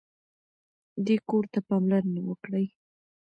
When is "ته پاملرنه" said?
1.53-2.21